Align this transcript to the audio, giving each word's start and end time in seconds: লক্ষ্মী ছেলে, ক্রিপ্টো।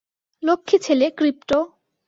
লক্ষ্মী 0.43 0.77
ছেলে, 0.81 1.05
ক্রিপ্টো। 1.17 1.59